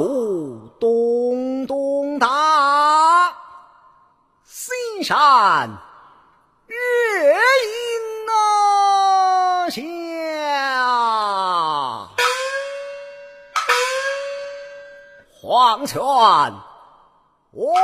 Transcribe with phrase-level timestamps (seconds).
[0.00, 3.36] 古东东大，
[4.46, 4.72] 西
[5.02, 5.68] 山
[6.68, 6.74] 月
[9.68, 9.82] 影下，
[15.42, 16.00] 黄泉
[17.50, 17.74] 我。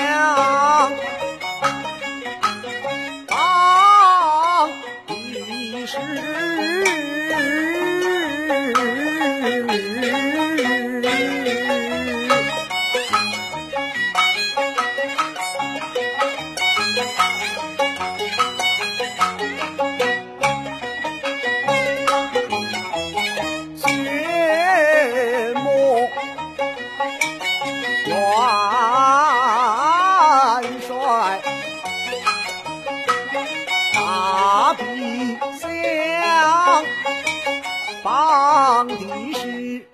[0.00, 1.17] 了。
[38.18, 38.96] 唱的
[39.32, 39.86] 是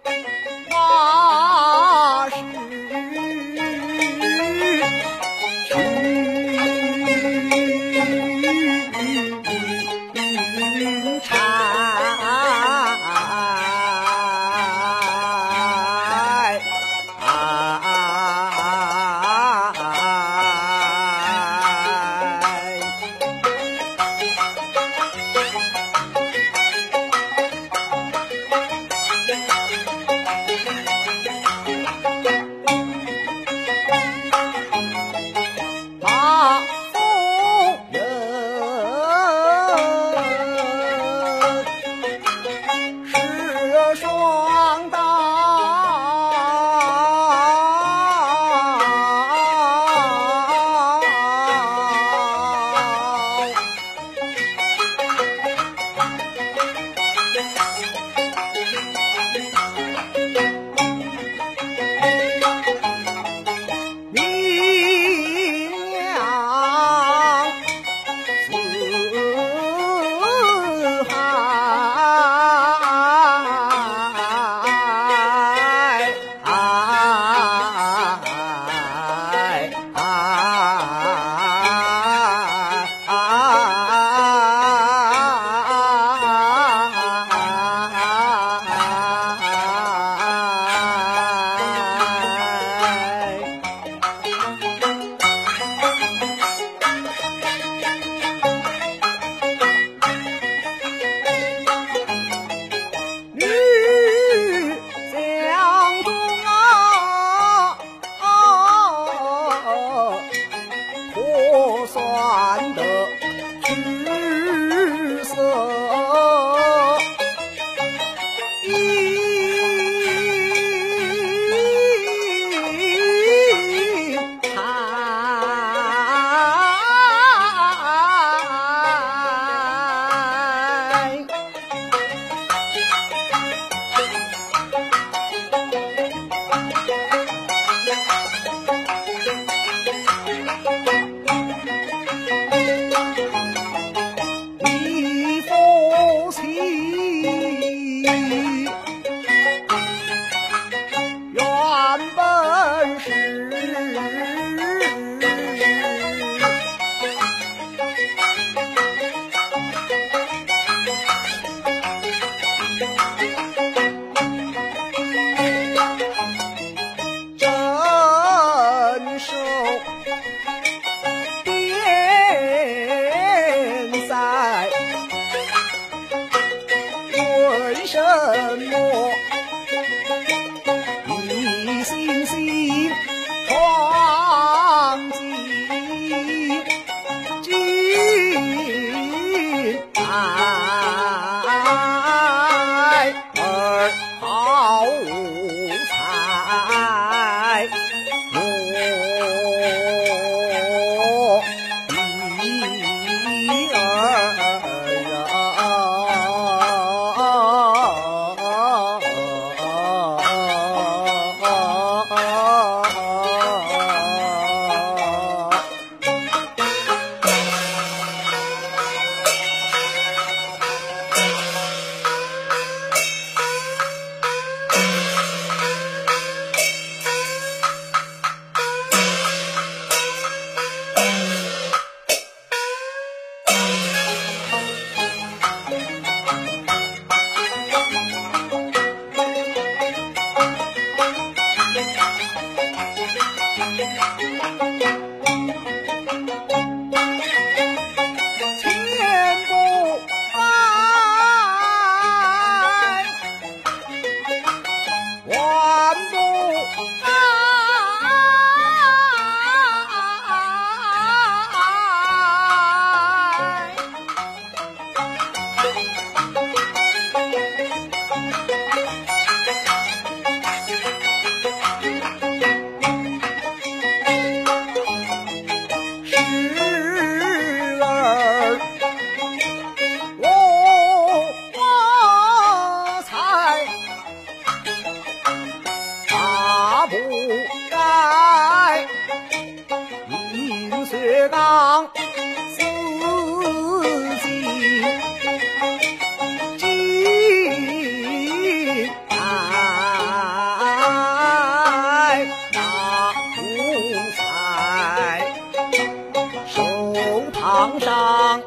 [307.45, 308.43] 堂上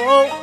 [0.00, 0.06] oh.
[0.06, 0.37] oh, oh.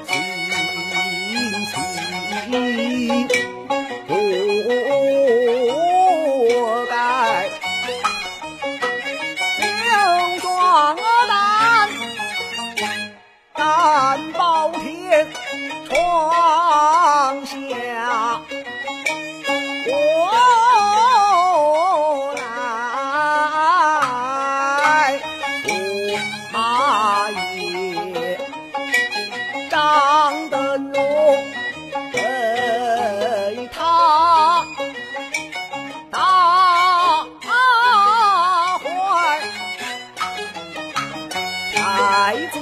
[42.26, 42.60] 太子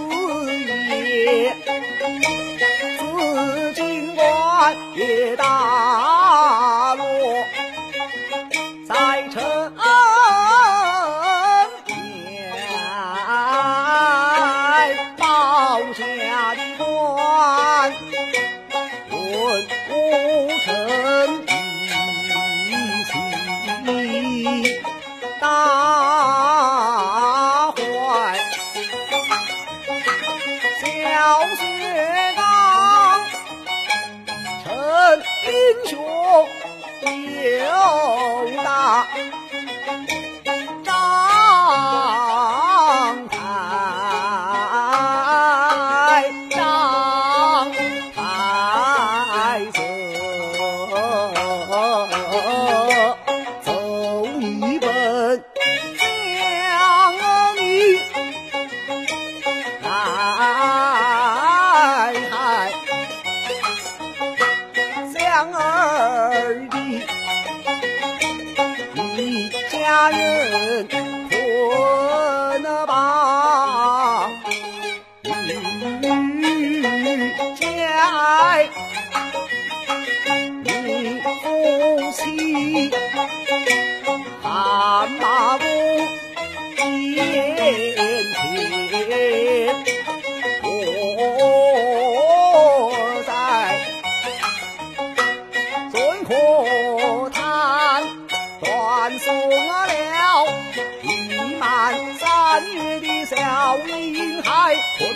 [0.89, 1.55] 爷
[3.00, 5.46] 紫金冠也戴
[35.45, 36.00] 英雄
[37.05, 39.07] 有大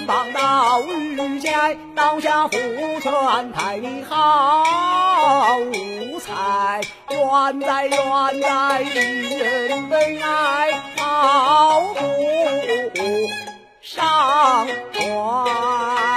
[0.08, 2.58] 孩捆绑到御家，刀下父
[3.02, 4.64] 权太你好
[6.20, 12.00] 才，冤在冤在令人悲哀，好不
[13.82, 16.17] 上怀。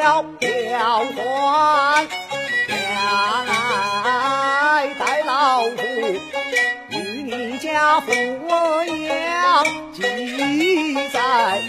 [0.00, 2.06] 将血交交换。
[2.68, 5.76] 来待老夫
[6.90, 10.02] 与你家父娘记
[11.12, 11.60] 在，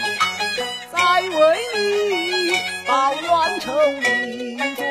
[0.94, 2.56] 再为你
[2.88, 4.84] 报冤仇立作